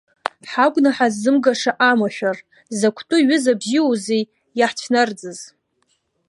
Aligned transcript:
Ҳагәнаҳа 0.51 1.07
ззымгаша 1.13 1.71
амашәыр, 1.89 2.37
закәтәы 2.77 3.17
ҩыза 3.27 3.53
бзиоузеи 3.59 4.23
иаҳцәнарӡыз. 4.59 5.39